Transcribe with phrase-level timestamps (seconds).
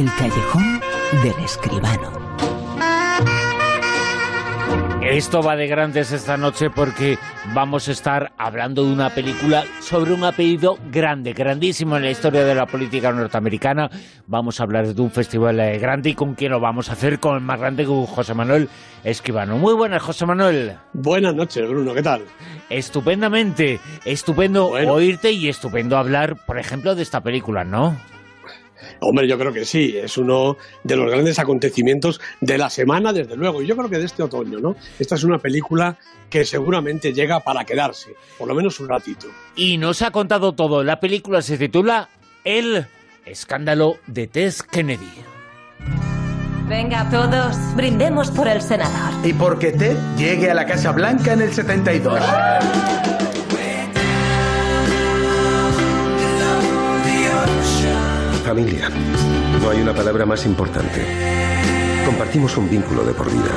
[0.00, 0.80] El callejón
[1.22, 2.10] del escribano.
[5.02, 7.18] Esto va de grandes esta noche porque
[7.52, 12.46] vamos a estar hablando de una película sobre un apellido grande, grandísimo en la historia
[12.46, 13.90] de la política norteamericana.
[14.26, 17.20] Vamos a hablar de un festival eh, grande y con quién lo vamos a hacer,
[17.20, 18.70] con el más grande, con José Manuel
[19.04, 19.58] Escribano.
[19.58, 20.78] Muy buenas, José Manuel.
[20.94, 22.22] Buenas noches, Bruno, ¿qué tal?
[22.70, 27.98] Estupendamente, estupendo oírte y estupendo hablar, por ejemplo, de esta película, ¿no?
[29.00, 33.36] Hombre, yo creo que sí, es uno de los grandes acontecimientos de la semana, desde
[33.36, 34.76] luego, y yo creo que de este otoño, ¿no?
[34.98, 35.96] Esta es una película
[36.28, 39.26] que seguramente llega para quedarse, por lo menos un ratito.
[39.56, 40.84] Y nos ha contado todo.
[40.84, 42.08] La película se titula
[42.44, 42.86] El
[43.24, 45.10] escándalo de Tess Kennedy.
[46.68, 49.26] Venga todos, brindemos por el senador.
[49.26, 52.20] Y porque Ted llegue a la Casa Blanca en el 72.
[58.50, 58.90] Familia.
[59.62, 61.06] No hay una palabra más importante.
[62.04, 63.54] Compartimos un vínculo de por vida.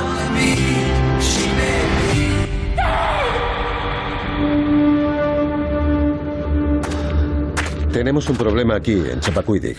[7.92, 9.78] Tenemos un problema aquí, en Chapacuidic.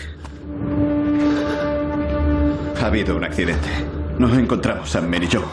[2.78, 3.95] Ha habido un accidente.
[4.18, 5.44] Nos encontramos a Mary Jo.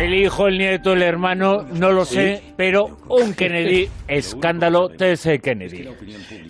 [0.00, 5.38] El hijo, el nieto, el hermano, no lo sé, pero un Kennedy, escándalo T.S.
[5.38, 5.88] Kennedy.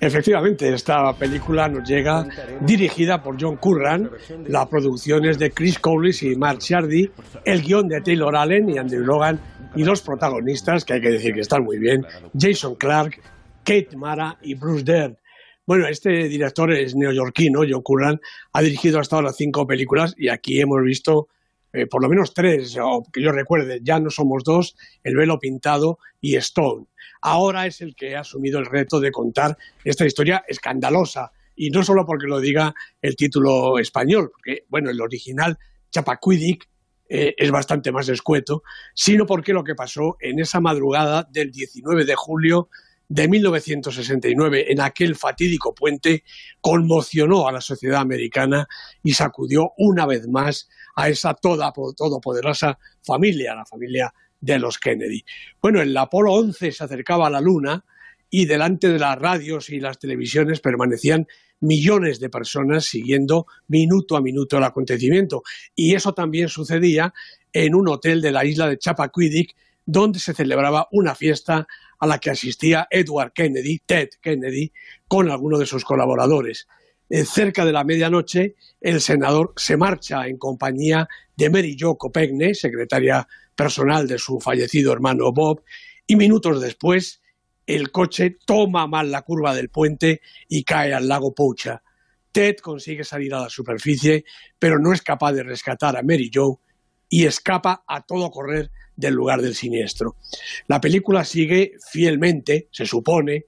[0.00, 2.26] Efectivamente, esta película nos llega
[2.60, 4.10] dirigida por John Curran,
[4.46, 7.10] la producción es de Chris Cowles y Mark Shardy,
[7.44, 9.38] el guion de Taylor Allen y Andrew Logan,
[9.76, 12.06] y los protagonistas, que hay que decir que están muy bien,
[12.38, 13.20] Jason Clark,
[13.62, 15.18] Kate Mara y Bruce Dern.
[15.66, 18.20] Bueno, este director es neoyorquino, John Curran,
[18.54, 21.28] ha dirigido hasta ahora cinco películas y aquí hemos visto
[21.72, 25.38] eh, por lo menos tres, o que yo recuerde, ya no somos dos, El velo
[25.38, 26.86] pintado y Stone.
[27.20, 31.82] Ahora es el que ha asumido el reto de contar esta historia escandalosa, y no
[31.82, 35.58] solo porque lo diga el título español, porque, bueno, el original,
[35.90, 36.68] Chapacuidic,
[37.08, 38.62] eh, es bastante más escueto,
[38.94, 42.70] sino porque lo que pasó en esa madrugada del 19 de julio
[43.12, 46.24] de 1969, en aquel fatídico puente,
[46.62, 48.66] conmocionó a la sociedad americana
[49.02, 55.26] y sacudió una vez más a esa toda, todopoderosa familia, la familia de los Kennedy.
[55.60, 57.84] Bueno, el Apolo 11 se acercaba a la Luna
[58.30, 61.26] y delante de las radios y las televisiones permanecían
[61.60, 65.42] millones de personas siguiendo minuto a minuto el acontecimiento.
[65.76, 67.12] Y eso también sucedía
[67.52, 71.66] en un hotel de la isla de Chappaquiddick, donde se celebraba una fiesta
[72.02, 74.72] a la que asistía Edward Kennedy, Ted Kennedy,
[75.06, 76.66] con algunos de sus colaboradores.
[77.08, 82.56] Eh, cerca de la medianoche, el senador se marcha en compañía de Mary Jo Copegne,
[82.56, 85.62] secretaria personal de su fallecido hermano Bob,
[86.04, 87.22] y minutos después
[87.68, 91.84] el coche toma mal la curva del puente y cae al lago Poucha.
[92.32, 94.24] Ted consigue salir a la superficie,
[94.58, 96.58] pero no es capaz de rescatar a Mary Jo
[97.08, 100.16] y escapa a todo correr del lugar del siniestro.
[100.68, 103.46] La película sigue fielmente, se supone,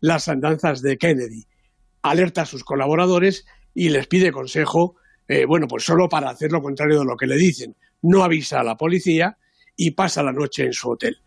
[0.00, 1.46] las andanzas de Kennedy,
[2.02, 4.96] alerta a sus colaboradores y les pide consejo,
[5.28, 7.76] eh, bueno, pues solo para hacer lo contrario de lo que le dicen.
[8.02, 9.38] No avisa a la policía
[9.76, 11.18] y pasa la noche en su hotel.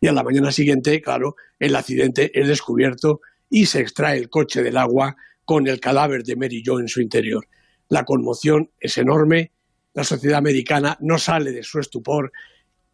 [0.00, 4.62] Y a la mañana siguiente, claro, el accidente es descubierto y se extrae el coche
[4.62, 7.46] del agua con el cadáver de Mary Jo en su interior.
[7.88, 9.52] La conmoción es enorme,
[9.94, 12.32] la sociedad americana no sale de su estupor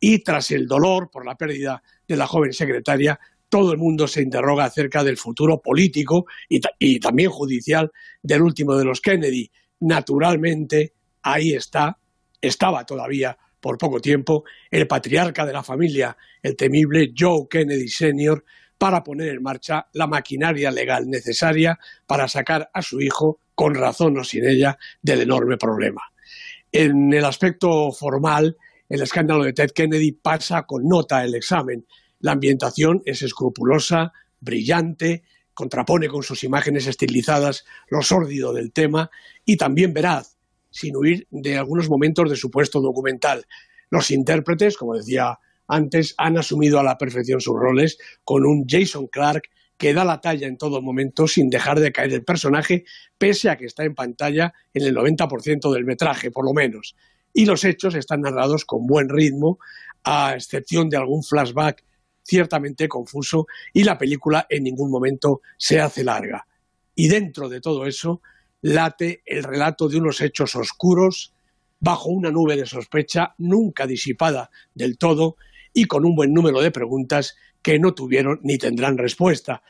[0.00, 4.22] y tras el dolor por la pérdida de la joven secretaria, todo el mundo se
[4.22, 7.90] interroga acerca del futuro político y, también judicial
[8.22, 9.50] del último de los Kennedy.
[9.80, 11.98] Naturalmente, ahí está,
[12.40, 18.42] estaba todavía por poco tiempo, el patriarca de la familia, el temible Joe Kennedy Sr.,
[18.78, 24.16] para poner en marcha la maquinaria legal necesaria para sacar a su hijo, con razón
[24.16, 26.00] o sin ella, del enorme problema.
[26.72, 28.56] En el aspecto formal,
[28.90, 31.86] el escándalo de Ted Kennedy pasa con nota el examen,
[32.18, 35.22] la ambientación es escrupulosa, brillante,
[35.54, 39.10] contrapone con sus imágenes estilizadas lo sórdido del tema
[39.44, 40.36] y también veraz,
[40.70, 43.46] sin huir de algunos momentos de supuesto documental.
[43.90, 45.38] Los intérpretes, como decía
[45.68, 49.44] antes, han asumido a la perfección sus roles con un Jason Clark
[49.78, 52.84] que da la talla en todo momento sin dejar de caer el personaje,
[53.16, 56.96] pese a que está en pantalla en el 90% del metraje, por lo menos.
[57.32, 59.58] Y los hechos están narrados con buen ritmo,
[60.04, 61.84] a excepción de algún flashback
[62.22, 66.46] ciertamente confuso y la película en ningún momento se hace larga.
[66.94, 68.20] Y dentro de todo eso
[68.62, 71.34] late el relato de unos hechos oscuros,
[71.78, 75.36] bajo una nube de sospecha nunca disipada del todo
[75.72, 79.62] y con un buen número de preguntas que no tuvieron ni tendrán respuesta.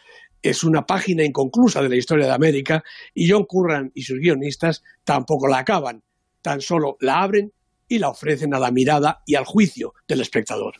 [0.43, 4.83] es una página inconclusa de la historia de América y John Curran y sus guionistas
[5.05, 6.03] tampoco la acaban,
[6.42, 7.52] tan solo la abren
[7.90, 10.75] y la ofrecen a la mirada y al juicio del espectador.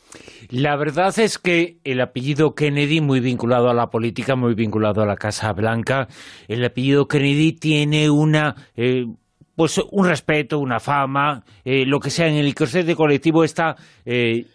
[0.49, 5.05] La verdad es que el apellido Kennedy, muy vinculado a la política, muy vinculado a
[5.05, 6.07] la Casa Blanca,
[6.47, 8.55] el apellido Kennedy tiene una...
[8.75, 9.05] Eh,
[9.53, 13.75] pues un respeto, una fama, eh, lo que sea en el inconsciente colectivo está
[14.05, 14.45] eh,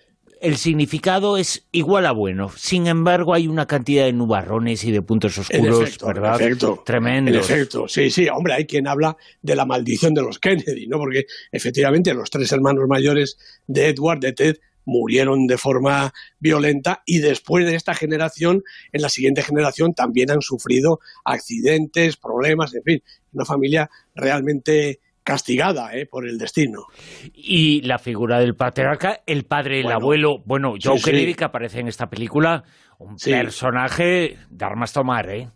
[0.40, 2.50] el significado es igual a bueno.
[2.56, 6.38] Sin embargo, hay una cantidad de nubarrones y de puntos oscuros, ¿verdad?
[6.84, 7.50] Tremendos.
[7.50, 8.28] efecto, sí, sí.
[8.28, 10.98] Hombre, hay quien habla de la maldición de los Kennedy, ¿no?
[10.98, 17.18] Porque efectivamente los tres hermanos mayores de Edward, de Ted, murieron de forma violenta y
[17.18, 18.62] después de esta generación,
[18.92, 25.93] en la siguiente generación también han sufrido accidentes, problemas, en fin, una familia realmente castigada
[25.93, 26.06] ¿eh?
[26.06, 26.87] por el destino.
[27.34, 31.88] Y la figura del patriarca, el padre, el abuelo, bueno, Joe Kennedy que aparece en
[31.88, 32.62] esta película,
[32.99, 35.50] un personaje de armas tomar, ¿eh?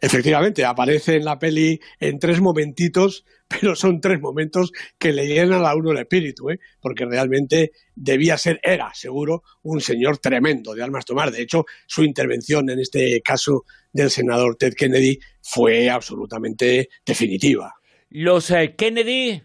[0.00, 5.66] Efectivamente, aparece en la peli en tres momentitos, pero son tres momentos que le llenan
[5.66, 6.60] a uno el espíritu, ¿eh?
[6.80, 11.32] porque realmente debía ser, era seguro, un señor tremendo de armas tomar.
[11.32, 17.77] De hecho, su intervención en este caso del senador Ted Kennedy fue absolutamente definitiva.
[18.10, 19.42] Los eh, Kennedy,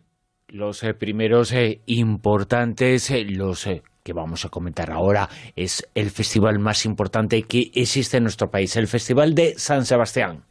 [0.48, 3.68] los eh, primeros eh, importantes, los
[4.01, 8.77] que vamos a comentar ahora, es el festival más importante que existe en nuestro país,
[8.77, 10.45] el Festival de San Sebastián.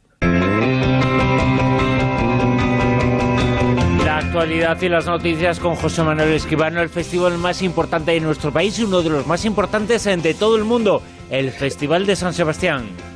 [4.05, 8.53] La actualidad y las noticias con José Manuel Escribano, el festival más importante de nuestro
[8.53, 11.01] país y uno de los más importantes de todo el mundo,
[11.31, 13.12] el Festival de San Sebastián.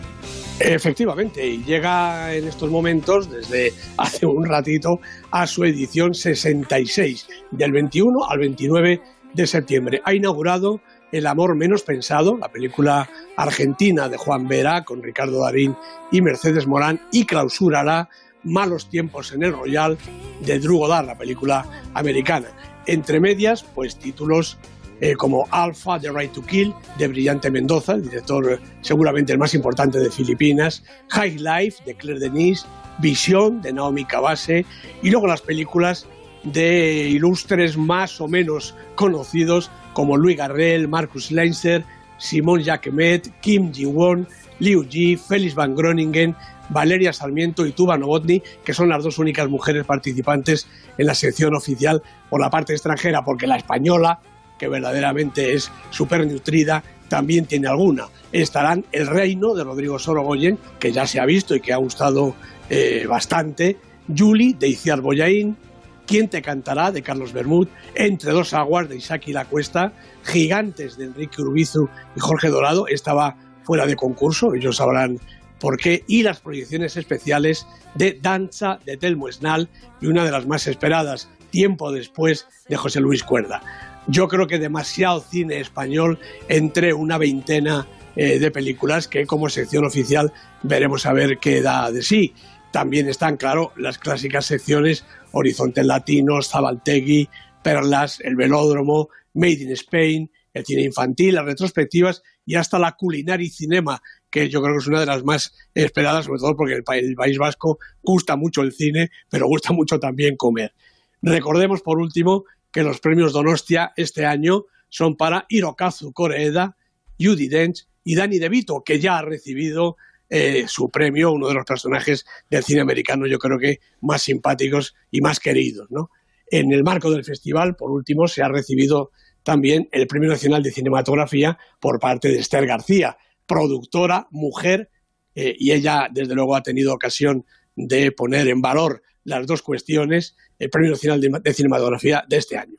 [0.59, 4.99] Efectivamente, y llega en estos momentos, desde hace un ratito,
[5.29, 9.01] a su edición 66, del 21 al 29
[9.33, 10.01] de septiembre.
[10.03, 10.81] Ha inaugurado
[11.11, 15.73] El amor menos pensado, la película argentina de Juan Vera con Ricardo Darín
[16.11, 18.09] y Mercedes Morán, y clausurará
[18.43, 19.97] Malos tiempos en el Royal
[20.41, 22.47] de Drew Goddard, la película americana.
[22.85, 24.57] Entre medias, pues títulos
[25.01, 29.39] eh, como Alpha, The Right to Kill, de Brillante Mendoza, el director eh, seguramente el
[29.39, 32.65] más importante de Filipinas, High Life, de Claire Denis,
[32.99, 34.65] Visión, de Naomi Kawase,
[35.01, 36.07] y luego las películas
[36.43, 41.83] de ilustres más o menos conocidos como Louis Garrel, Marcus Leinster,
[42.17, 44.27] Simon Jacquemet, Kim Ji-won,
[44.59, 46.35] Liu Ji, Félix Van Groningen,
[46.69, 50.67] Valeria Sarmiento y Tuba Novotny, que son las dos únicas mujeres participantes
[50.97, 54.19] en la sección oficial por la parte extranjera, porque la española,
[54.57, 58.07] que verdaderamente es súper nutrida, también tiene alguna.
[58.31, 62.35] Estarán El Reino de Rodrigo Sorogoyen, que ya se ha visto y que ha gustado
[62.69, 63.77] eh, bastante,
[64.15, 65.57] Julie de Iciar Boyaín,
[66.05, 66.91] ¿Quién te cantará?
[66.91, 69.91] de Carlos Bermud, Entre dos aguas de Isaac y la Cuesta,
[70.23, 75.19] Gigantes de Enrique Urbizu y Jorge Dorado, estaba fuera de concurso, ellos sabrán
[75.59, 79.67] por qué, y las proyecciones especiales de Danza de Telmo Esnal
[79.99, 83.61] y una de las más esperadas, tiempo después, de José Luis Cuerda
[84.07, 89.85] yo creo que demasiado cine español entre una veintena eh, de películas que como sección
[89.85, 90.33] oficial
[90.63, 92.33] veremos a ver qué da de sí.
[92.71, 97.29] También están, claro, las clásicas secciones Horizontes Latinos, Zabaltegui,
[97.63, 103.45] Perlas, El Velódromo, Made in Spain, el cine infantil, las retrospectivas y hasta la culinaria
[103.45, 106.73] y cinema, que yo creo que es una de las más esperadas, sobre todo porque
[106.73, 110.73] el, el País Vasco gusta mucho el cine, pero gusta mucho también comer.
[111.21, 112.45] Recordemos, por último,
[112.77, 116.77] que los premios Donostia este año son para Hirokazu Koreeda,
[117.19, 119.97] Judy Dench y Danny DeVito, que ya ha recibido
[120.29, 124.93] eh, su premio, uno de los personajes del cine americano, yo creo que más simpáticos
[125.09, 125.87] y más queridos.
[125.89, 126.11] ¿no?
[126.51, 129.09] En el marco del festival, por último, se ha recibido
[129.41, 133.17] también el Premio Nacional de Cinematografía por parte de Esther García,
[133.47, 134.91] productora, mujer,
[135.33, 137.43] eh, y ella, desde luego, ha tenido ocasión
[137.75, 142.77] de poner en valor las dos cuestiones el Premio Nacional de, Cinematografía de este año.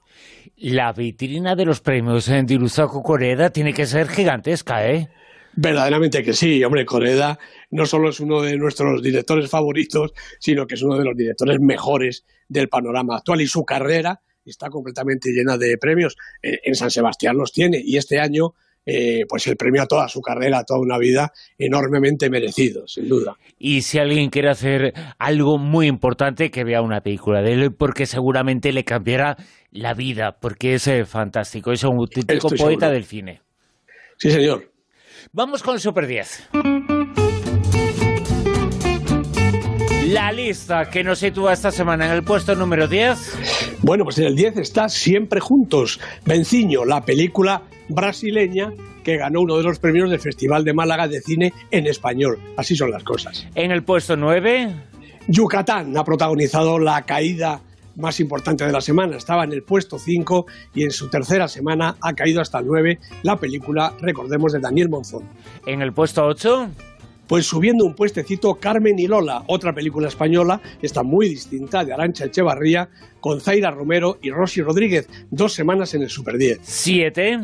[0.56, 5.10] La vitrina de los premios en Diruzaco Coreda tiene que ser gigantesca, ¿eh?
[5.54, 7.38] Verdaderamente que sí, hombre, Coreda
[7.70, 11.60] no solo es uno de nuestros directores favoritos, sino que es uno de los directores
[11.60, 16.16] mejores del panorama actual y su carrera está completamente llena de premios.
[16.40, 18.54] En San Sebastián los tiene y este año
[18.90, 23.06] eh, pues el premio a toda su carrera, a toda una vida, enormemente merecido, sin
[23.06, 23.36] duda.
[23.58, 28.06] Y si alguien quiere hacer algo muy importante, que vea una película de él, porque
[28.06, 29.36] seguramente le cambiará
[29.72, 33.42] la vida, porque es eh, fantástico, es un auténtico poeta del cine.
[34.16, 34.72] Sí, señor.
[35.32, 36.48] Vamos con Super 10.
[40.06, 43.67] La lista que nos sitúa esta semana en el puesto número 10.
[43.82, 48.72] Bueno, pues en el 10 está Siempre Juntos, Venciño, la película brasileña
[49.04, 52.38] que ganó uno de los premios del Festival de Málaga de Cine en español.
[52.56, 53.46] Así son las cosas.
[53.54, 54.74] En el puesto 9.
[55.28, 57.62] Yucatán ha protagonizado la caída
[57.94, 59.16] más importante de la semana.
[59.16, 62.98] Estaba en el puesto 5 y en su tercera semana ha caído hasta el 9
[63.22, 65.22] la película, recordemos, de Daniel Monzón.
[65.66, 66.70] En el puesto 8.
[67.28, 72.24] Pues subiendo un puestecito, Carmen y Lola, otra película española, está muy distinta, de Arancha
[72.24, 72.88] Echevarría,
[73.20, 76.60] con Zaira Romero y Rosy Rodríguez, dos semanas en el Super 10.
[76.62, 77.40] 7.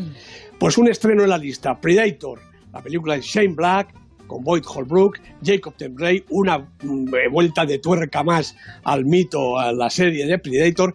[0.59, 2.41] Pues un estreno en la lista, Predator,
[2.73, 3.95] la película de Shane Black,
[4.27, 9.91] con Boyd Holbrook, Jacob Tembray, una mm, vuelta de tuerca más al mito, a la
[9.91, 10.95] serie de Predator.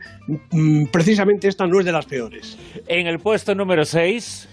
[0.51, 2.57] Mm, precisamente esta no es de las peores.
[2.87, 4.49] En el puesto número 6.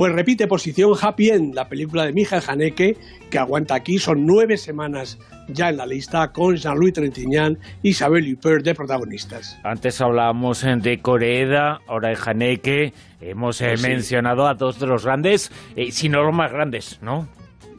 [0.00, 2.96] Pues repite posición Happy End, la película de Mija Haneke,
[3.30, 3.98] que aguanta aquí.
[3.98, 9.58] Son nueve semanas ya en la lista con Jean-Louis Trintignant y Isabelle Huppert de protagonistas.
[9.62, 12.94] Antes hablábamos de Coreeda, ahora de Haneke.
[13.20, 13.88] Hemos eh, Pues sí.
[13.88, 17.28] mencionado a dos de los grandes, eh, si no los más grandes, ¿no?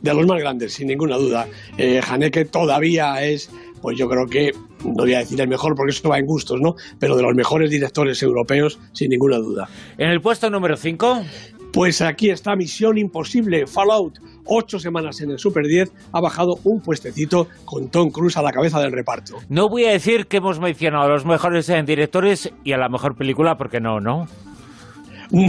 [0.03, 1.47] De los más grandes, sin ninguna duda.
[1.79, 3.49] Eh, Haneke todavía es,
[3.81, 4.51] pues yo creo que,
[4.85, 6.75] no voy a decir el mejor porque eso va en gustos, ¿no?
[6.99, 9.67] Pero de los mejores directores europeos, sin ninguna duda.
[9.97, 11.23] En el puesto número 5.
[11.73, 14.19] Pues aquí está Misión Imposible, Fallout.
[14.45, 18.51] Ocho semanas en el Super 10, ha bajado un puestecito con Tom Cruise a la
[18.51, 19.37] cabeza del reparto.
[19.47, 22.89] No voy a decir que hemos mencionado a los mejores eh, directores y a la
[22.89, 24.27] mejor película, porque no, ¿no?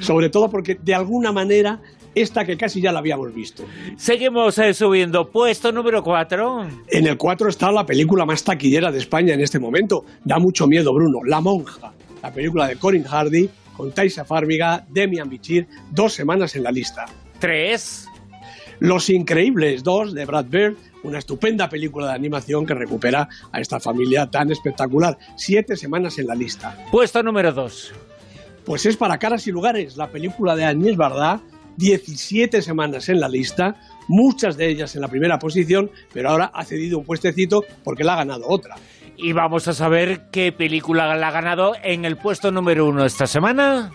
[0.00, 1.80] Sobre todo porque de alguna manera
[2.14, 3.64] esta que casi ya la habíamos visto.
[3.96, 5.30] Seguimos eh, subiendo.
[5.30, 6.66] Puesto número 4.
[6.88, 10.04] En el 4 está la película más taquillera de España en este momento.
[10.24, 11.20] Da mucho miedo, Bruno.
[11.24, 16.62] La monja, la película de Corin Hardy con Taisa Farmiga, Demian Bichir, dos semanas en
[16.62, 17.06] la lista.
[17.38, 18.06] 3.
[18.80, 23.80] Los Increíbles 2 de Brad Bird, una estupenda película de animación que recupera a esta
[23.80, 25.18] familia tan espectacular.
[25.36, 26.76] Siete semanas en la lista.
[26.90, 27.92] Puesto número 2.
[28.64, 31.40] Pues es para caras y lugares, la película de Agnès Varda,
[31.76, 36.64] 17 semanas en la lista, muchas de ellas en la primera posición, pero ahora ha
[36.64, 38.76] cedido un puestecito porque la ha ganado otra.
[39.22, 43.28] Y vamos a saber qué película la ha ganado en el puesto número 1 esta
[43.28, 43.92] semana.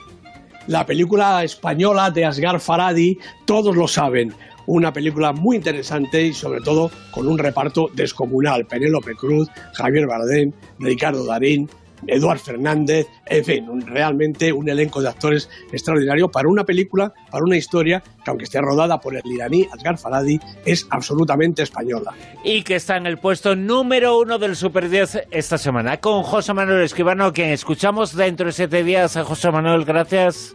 [0.68, 4.34] La película española de Asghar Faradi, todos lo saben,
[4.68, 8.66] una película muy interesante y sobre todo con un reparto descomunal.
[8.68, 11.70] Penélope Cruz, Javier Bardem, Ricardo Darín,
[12.06, 17.44] Eduard Fernández, en fin, un- realmente un elenco de actores extraordinario para una película, para
[17.44, 22.14] una historia que aunque esté rodada por el iraní Asghar Faradi, es absolutamente española.
[22.44, 25.98] Y que está en el puesto número 1 del Super 10 esta semana.
[25.98, 29.18] Con José Manuel Escribano, quien escuchamos dentro de siete días.
[29.24, 30.54] José Manuel, gracias.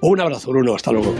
[0.00, 1.14] Un abrazo, Bruno, hasta luego.